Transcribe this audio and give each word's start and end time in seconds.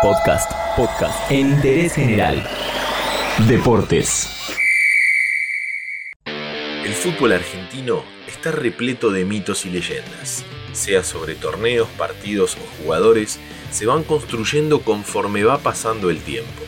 Podcast, 0.00 0.52
podcast 0.76 1.28
en 1.28 1.54
interés 1.54 1.94
general. 1.94 2.48
Deportes. 3.48 4.28
El 6.84 6.92
fútbol 6.92 7.32
argentino 7.32 8.04
está 8.28 8.52
repleto 8.52 9.10
de 9.10 9.24
mitos 9.24 9.66
y 9.66 9.70
leyendas, 9.70 10.44
sea 10.72 11.02
sobre 11.02 11.34
torneos, 11.34 11.88
partidos 11.98 12.56
o 12.56 12.82
jugadores, 12.82 13.40
se 13.72 13.86
van 13.86 14.04
construyendo 14.04 14.82
conforme 14.82 15.42
va 15.42 15.58
pasando 15.58 16.10
el 16.10 16.20
tiempo. 16.20 16.62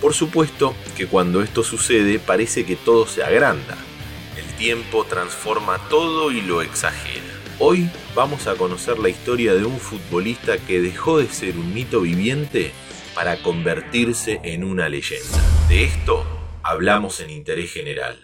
Por 0.00 0.14
supuesto 0.14 0.72
que 0.96 1.08
cuando 1.08 1.42
esto 1.42 1.64
sucede 1.64 2.20
parece 2.20 2.64
que 2.64 2.76
todo 2.76 3.08
se 3.08 3.24
agranda. 3.24 3.76
El 4.36 4.46
tiempo 4.56 5.04
transforma 5.04 5.78
todo 5.88 6.30
y 6.30 6.42
lo 6.42 6.62
exagera. 6.62 7.27
Hoy 7.60 7.90
vamos 8.14 8.46
a 8.46 8.54
conocer 8.54 9.00
la 9.00 9.08
historia 9.08 9.52
de 9.52 9.64
un 9.64 9.80
futbolista 9.80 10.58
que 10.58 10.80
dejó 10.80 11.18
de 11.18 11.26
ser 11.26 11.58
un 11.58 11.74
mito 11.74 12.02
viviente 12.02 12.70
para 13.16 13.42
convertirse 13.42 14.40
en 14.44 14.62
una 14.62 14.88
leyenda. 14.88 15.42
De 15.68 15.82
esto 15.82 16.24
hablamos 16.62 17.18
en 17.18 17.30
Interés 17.30 17.72
General. 17.72 18.16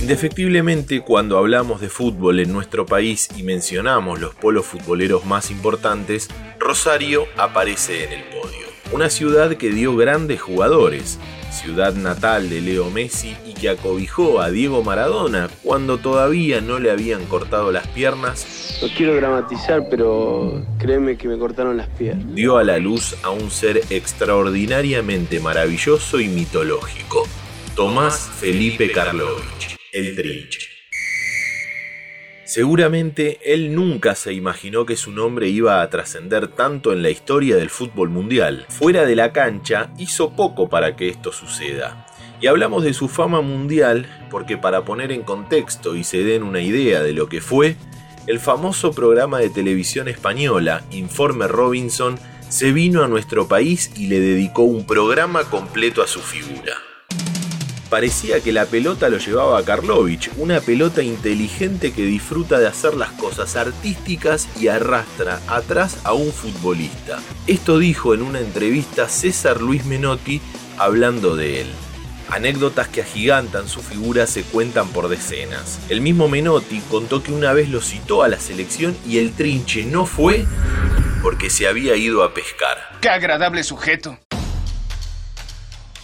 Indefectiblemente, 0.00 1.02
cuando 1.02 1.36
hablamos 1.36 1.82
de 1.82 1.90
fútbol 1.90 2.40
en 2.40 2.54
nuestro 2.54 2.86
país 2.86 3.28
y 3.36 3.42
mencionamos 3.42 4.18
los 4.18 4.34
polos 4.34 4.64
futboleros 4.64 5.26
más 5.26 5.50
importantes, 5.50 6.28
Rosario 6.58 7.26
aparece 7.36 8.04
en 8.04 8.12
el 8.12 8.24
podio. 8.30 8.66
Una 8.92 9.10
ciudad 9.10 9.58
que 9.58 9.68
dio 9.68 9.94
grandes 9.94 10.40
jugadores, 10.40 11.18
ciudad 11.52 11.92
natal 11.92 12.48
de 12.48 12.62
Leo 12.62 12.90
Messi 12.90 13.36
que 13.60 13.68
acobijó 13.68 14.40
a 14.40 14.50
Diego 14.50 14.82
Maradona 14.82 15.50
cuando 15.62 15.98
todavía 15.98 16.60
no 16.60 16.78
le 16.78 16.90
habían 16.90 17.26
cortado 17.26 17.70
las 17.70 17.86
piernas. 17.88 18.78
No 18.82 18.88
quiero 18.96 19.14
dramatizar, 19.14 19.88
pero 19.90 20.64
créeme 20.78 21.16
que 21.16 21.28
me 21.28 21.38
cortaron 21.38 21.76
las 21.76 21.88
piernas. 21.88 22.34
Dio 22.34 22.56
a 22.56 22.64
la 22.64 22.78
luz 22.78 23.14
a 23.22 23.30
un 23.30 23.50
ser 23.50 23.82
extraordinariamente 23.90 25.38
maravilloso 25.40 26.18
y 26.20 26.28
mitológico, 26.28 27.28
Tomás 27.76 28.30
Felipe 28.40 28.90
Karlovich, 28.90 29.76
el 29.92 30.16
Trinche. 30.16 30.70
Seguramente 32.50 33.38
él 33.44 33.76
nunca 33.76 34.16
se 34.16 34.32
imaginó 34.32 34.84
que 34.84 34.96
su 34.96 35.12
nombre 35.12 35.48
iba 35.48 35.82
a 35.82 35.88
trascender 35.88 36.48
tanto 36.48 36.92
en 36.92 37.00
la 37.00 37.10
historia 37.10 37.54
del 37.54 37.70
fútbol 37.70 38.08
mundial. 38.08 38.66
Fuera 38.70 39.04
de 39.04 39.14
la 39.14 39.32
cancha 39.32 39.92
hizo 39.98 40.30
poco 40.34 40.68
para 40.68 40.96
que 40.96 41.08
esto 41.08 41.30
suceda. 41.30 42.08
Y 42.40 42.46
hablamos 42.46 42.82
de 42.82 42.94
su 42.94 43.08
fama 43.08 43.42
mundial 43.42 44.06
porque 44.30 44.56
para 44.56 44.84
poner 44.84 45.12
en 45.12 45.22
contexto 45.22 45.94
y 45.94 46.04
se 46.04 46.24
den 46.24 46.42
una 46.42 46.60
idea 46.60 47.02
de 47.02 47.12
lo 47.12 47.28
que 47.28 47.40
fue, 47.40 47.76
el 48.26 48.40
famoso 48.40 48.92
programa 48.92 49.38
de 49.38 49.50
televisión 49.50 50.08
española, 50.08 50.82
Informe 50.90 51.48
Robinson, 51.48 52.18
se 52.48 52.72
vino 52.72 53.04
a 53.04 53.08
nuestro 53.08 53.46
país 53.46 53.90
y 53.96 54.06
le 54.06 54.20
dedicó 54.20 54.62
un 54.62 54.86
programa 54.86 55.44
completo 55.44 56.02
a 56.02 56.06
su 56.06 56.20
figura. 56.20 56.74
Parecía 57.90 58.40
que 58.40 58.52
la 58.52 58.66
pelota 58.66 59.08
lo 59.08 59.18
llevaba 59.18 59.58
a 59.58 59.64
Karlovich, 59.64 60.30
una 60.36 60.60
pelota 60.60 61.02
inteligente 61.02 61.92
que 61.92 62.04
disfruta 62.04 62.58
de 62.58 62.68
hacer 62.68 62.94
las 62.94 63.10
cosas 63.10 63.56
artísticas 63.56 64.48
y 64.60 64.68
arrastra 64.68 65.40
atrás 65.48 65.98
a 66.04 66.12
un 66.12 66.32
futbolista. 66.32 67.18
Esto 67.48 67.78
dijo 67.78 68.14
en 68.14 68.22
una 68.22 68.38
entrevista 68.38 69.08
César 69.08 69.60
Luis 69.60 69.84
Menotti 69.86 70.40
hablando 70.78 71.34
de 71.34 71.62
él. 71.62 71.66
Anécdotas 72.30 72.86
que 72.86 73.02
agigantan 73.02 73.66
su 73.66 73.82
figura 73.82 74.24
se 74.28 74.44
cuentan 74.44 74.88
por 74.90 75.08
decenas. 75.08 75.80
El 75.88 76.00
mismo 76.00 76.28
Menotti 76.28 76.80
contó 76.88 77.24
que 77.24 77.32
una 77.32 77.52
vez 77.52 77.68
lo 77.68 77.80
citó 77.80 78.22
a 78.22 78.28
la 78.28 78.38
selección 78.38 78.96
y 79.04 79.18
el 79.18 79.32
trinche 79.32 79.84
no 79.84 80.06
fue 80.06 80.46
porque 81.22 81.50
se 81.50 81.66
había 81.66 81.96
ido 81.96 82.22
a 82.22 82.32
pescar. 82.32 82.78
¡Qué 83.00 83.08
agradable 83.08 83.64
sujeto! 83.64 84.16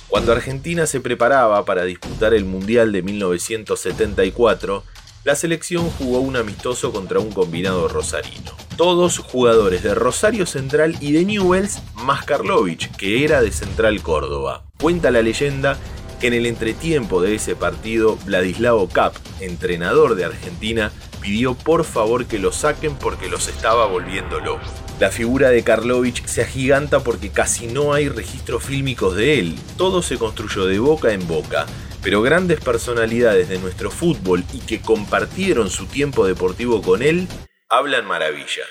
Cuando 0.08 0.32
Argentina 0.32 0.86
se 0.86 1.00
preparaba 1.00 1.64
para 1.64 1.84
disputar 1.84 2.34
el 2.34 2.44
Mundial 2.44 2.90
de 2.90 3.02
1974, 3.02 4.82
la 5.22 5.36
selección 5.36 5.90
jugó 5.90 6.18
un 6.20 6.36
amistoso 6.36 6.92
contra 6.92 7.20
un 7.20 7.30
combinado 7.30 7.86
rosarino. 7.86 8.52
Todos 8.76 9.18
jugadores 9.18 9.82
de 9.82 9.94
Rosario 9.94 10.44
Central 10.44 10.96
y 11.00 11.12
de 11.12 11.24
Newells, 11.24 11.82
más 11.94 12.24
Karlovich, 12.24 12.90
que 12.96 13.24
era 13.24 13.42
de 13.42 13.52
Central 13.52 14.02
Córdoba. 14.02 14.64
Cuenta 14.78 15.10
la 15.10 15.22
leyenda 15.22 15.78
en 16.22 16.32
el 16.32 16.46
entretiempo 16.46 17.20
de 17.20 17.34
ese 17.34 17.56
partido, 17.56 18.16
Vladislao 18.24 18.88
Cap, 18.88 19.14
entrenador 19.40 20.14
de 20.14 20.24
Argentina, 20.24 20.92
pidió 21.20 21.54
por 21.54 21.84
favor 21.84 22.26
que 22.26 22.38
lo 22.38 22.52
saquen 22.52 22.94
porque 22.96 23.28
los 23.28 23.48
estaba 23.48 23.86
volviendo 23.86 24.40
locos. 24.40 24.68
La 24.98 25.10
figura 25.10 25.50
de 25.50 25.62
Karlovich 25.62 26.24
se 26.24 26.42
agiganta 26.42 27.00
porque 27.00 27.30
casi 27.30 27.66
no 27.66 27.92
hay 27.92 28.08
registros 28.08 28.64
fílmicos 28.64 29.14
de 29.14 29.38
él, 29.38 29.58
todo 29.76 30.02
se 30.02 30.16
construyó 30.16 30.64
de 30.64 30.78
boca 30.78 31.12
en 31.12 31.26
boca, 31.26 31.66
pero 32.02 32.22
grandes 32.22 32.60
personalidades 32.60 33.48
de 33.48 33.58
nuestro 33.58 33.90
fútbol 33.90 34.44
y 34.52 34.60
que 34.60 34.80
compartieron 34.80 35.68
su 35.68 35.86
tiempo 35.86 36.26
deportivo 36.26 36.80
con 36.80 37.02
él, 37.02 37.28
hablan 37.68 38.06
maravillas. 38.06 38.68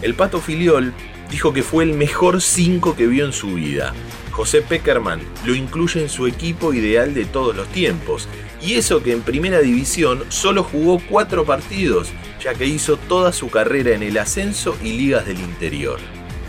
El 0.00 0.14
Pato 0.14 0.40
Filiol 0.40 0.94
dijo 1.30 1.52
que 1.52 1.62
fue 1.62 1.84
el 1.84 1.94
mejor 1.94 2.40
5 2.40 2.94
que 2.94 3.06
vio 3.06 3.24
en 3.24 3.32
su 3.32 3.54
vida. 3.54 3.94
José 4.38 4.62
Peckerman 4.62 5.20
lo 5.44 5.56
incluye 5.56 6.00
en 6.00 6.08
su 6.08 6.28
equipo 6.28 6.72
ideal 6.72 7.12
de 7.12 7.24
todos 7.24 7.56
los 7.56 7.66
tiempos, 7.70 8.28
y 8.62 8.74
eso 8.74 9.02
que 9.02 9.10
en 9.10 9.22
primera 9.22 9.58
división 9.58 10.24
solo 10.28 10.62
jugó 10.62 11.02
4 11.10 11.44
partidos 11.44 12.12
ya 12.40 12.54
que 12.54 12.64
hizo 12.64 12.96
toda 12.96 13.32
su 13.32 13.50
carrera 13.50 13.96
en 13.96 14.04
el 14.04 14.16
ascenso 14.16 14.76
y 14.80 14.92
ligas 14.92 15.26
del 15.26 15.40
interior. 15.40 15.98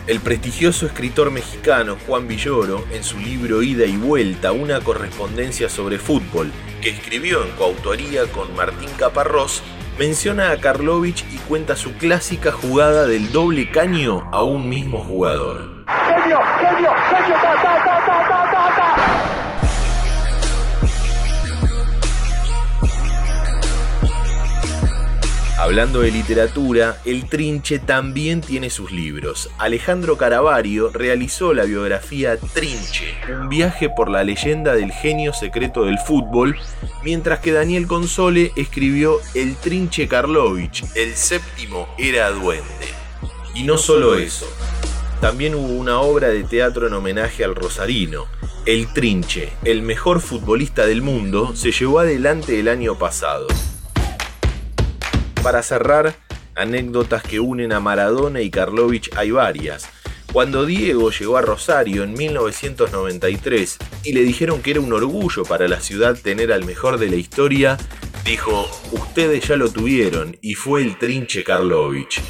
El 0.06 0.20
prestigioso 0.20 0.86
escritor 0.86 1.32
mexicano 1.32 1.98
Juan 2.06 2.28
Villoro, 2.28 2.86
en 2.94 3.04
su 3.04 3.18
libro 3.18 3.64
Ida 3.64 3.88
y 3.88 3.98
Vuelta, 3.98 4.52
una 4.52 4.82
correspondencia 4.82 5.68
sobre 5.68 5.98
fútbol, 5.98 6.52
que 6.84 6.92
escribió 6.92 7.44
en 7.44 7.50
coautoría 7.54 8.28
con 8.28 8.56
Martín 8.56 8.92
Caparrós, 8.98 9.64
menciona 9.98 10.52
a 10.52 10.62
Karlovich 10.62 11.26
y 11.34 11.38
cuenta 11.48 11.76
su 11.76 11.94
clásica 11.94 12.52
jugada 12.52 13.08
del 13.08 13.32
doble 13.32 13.72
caño 13.72 14.30
a 14.32 14.44
un 14.44 14.70
mismo 14.70 15.04
jugador. 15.04 15.79
Hablando 25.70 26.02
de 26.02 26.10
literatura, 26.10 26.98
el 27.06 27.30
Trinche 27.30 27.78
también 27.78 28.42
tiene 28.42 28.72
sus 28.72 28.92
libros. 28.92 29.52
Alejandro 29.60 30.18
Caravario 30.18 30.90
realizó 30.90 31.54
la 31.54 31.66
biografía 31.66 32.38
Trinche, 32.38 33.14
un 33.30 33.50
viaje 33.50 33.88
por 33.88 34.10
la 34.10 34.24
leyenda 34.24 34.74
del 34.74 34.92
genio 34.92 35.32
secreto 35.32 35.86
del 35.86 36.00
fútbol, 36.00 36.58
mientras 37.04 37.40
que 37.40 37.52
Daniel 37.52 37.86
Console 37.86 38.52
escribió 38.56 39.20
El 39.36 39.58
Trinche 39.58 40.08
Karlovich, 40.08 40.86
el 40.96 41.14
séptimo 41.16 41.88
era 42.00 42.32
duende. 42.32 42.88
Y 43.54 43.62
no 43.62 43.78
solo 43.78 44.16
eso, 44.16 44.48
también 45.22 45.56
hubo 45.56 45.74
una 45.74 46.00
obra 46.00 46.30
de 46.30 46.44
teatro 46.44 46.88
en 46.88 46.94
homenaje 46.94 47.44
al 47.44 47.56
Rosarino. 47.56 48.28
El 48.66 48.92
Trinche, 48.94 49.52
el 49.66 49.82
mejor 49.82 50.22
futbolista 50.22 50.86
del 50.86 51.02
mundo, 51.02 51.56
se 51.56 51.72
llevó 51.72 52.00
adelante 52.00 52.60
el 52.60 52.68
año 52.68 52.98
pasado. 52.98 53.48
Para 55.44 55.62
cerrar, 55.62 56.16
anécdotas 56.56 57.24
que 57.24 57.40
unen 57.40 57.74
a 57.74 57.80
Maradona 57.80 58.42
y 58.42 58.50
Karlovich 58.50 59.10
hay 59.16 59.32
varias. 59.32 59.90
Cuando 60.32 60.66
Diego 60.66 61.10
llegó 61.12 61.38
a 61.38 61.42
Rosario 61.42 62.04
en 62.04 62.14
1993 62.14 63.78
y 64.04 64.14
le 64.14 64.22
dijeron 64.22 64.62
que 64.62 64.72
era 64.72 64.80
un 64.80 64.94
orgullo 64.94 65.44
para 65.44 65.68
la 65.68 65.82
ciudad 65.82 66.18
tener 66.22 66.54
al 66.54 66.66
mejor 66.66 66.98
de 66.98 67.10
la 67.10 67.16
historia, 67.16 67.78
dijo, 68.24 68.70
ustedes 68.92 69.48
ya 69.48 69.56
lo 69.56 69.72
tuvieron 69.72 70.38
y 70.42 70.54
fue 70.54 70.84
el 70.84 70.98
trinche 70.98 71.44
Karlovich. 71.44 72.22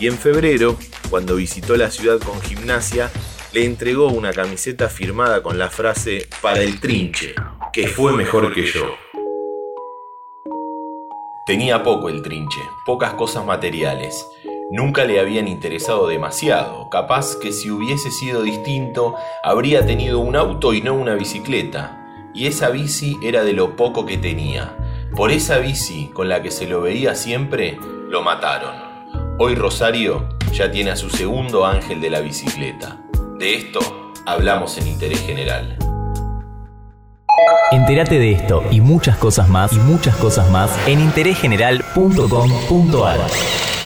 Y 0.00 0.06
en 0.06 0.16
febrero, 0.16 0.78
cuando 1.12 1.36
visitó 1.36 1.76
la 1.76 1.90
ciudad 1.90 2.18
con 2.20 2.40
gimnasia, 2.40 3.10
le 3.52 3.66
entregó 3.66 4.08
una 4.08 4.32
camiseta 4.32 4.88
firmada 4.88 5.42
con 5.42 5.58
la 5.58 5.68
frase 5.68 6.26
para 6.40 6.62
el 6.62 6.80
trinche, 6.80 7.34
que 7.70 7.86
fue 7.86 8.14
mejor 8.14 8.54
que 8.54 8.64
yo. 8.64 8.94
Tenía 11.44 11.82
poco 11.82 12.08
el 12.08 12.22
trinche, 12.22 12.60
pocas 12.86 13.12
cosas 13.12 13.44
materiales. 13.44 14.26
Nunca 14.70 15.04
le 15.04 15.20
habían 15.20 15.48
interesado 15.48 16.08
demasiado. 16.08 16.88
Capaz 16.88 17.36
que 17.36 17.52
si 17.52 17.70
hubiese 17.70 18.10
sido 18.10 18.42
distinto, 18.42 19.14
habría 19.44 19.84
tenido 19.84 20.18
un 20.18 20.34
auto 20.34 20.72
y 20.72 20.80
no 20.80 20.94
una 20.94 21.14
bicicleta. 21.14 22.30
Y 22.32 22.46
esa 22.46 22.70
bici 22.70 23.18
era 23.22 23.44
de 23.44 23.52
lo 23.52 23.76
poco 23.76 24.06
que 24.06 24.16
tenía. 24.16 24.78
Por 25.14 25.30
esa 25.30 25.58
bici, 25.58 26.08
con 26.14 26.30
la 26.30 26.40
que 26.40 26.50
se 26.50 26.66
lo 26.66 26.80
veía 26.80 27.14
siempre, 27.16 27.78
lo 28.08 28.22
mataron. 28.22 29.36
Hoy 29.38 29.56
Rosario 29.56 30.40
ya 30.52 30.70
tiene 30.70 30.90
a 30.90 30.96
su 30.96 31.08
segundo 31.10 31.66
ángel 31.66 32.00
de 32.00 32.10
la 32.10 32.20
bicicleta. 32.20 33.00
De 33.38 33.54
esto 33.54 33.80
hablamos 34.26 34.76
en 34.78 34.86
Interés 34.86 35.20
General. 35.22 35.76
Entérate 37.72 38.18
de 38.18 38.32
esto 38.32 38.62
y 38.70 38.82
muchas 38.82 39.16
cosas 39.16 39.48
más 39.48 39.72
y 39.72 39.78
muchas 39.78 40.14
cosas 40.16 40.50
más 40.50 40.70
en 40.86 41.00
interésgeneral.com.ar. 41.00 43.81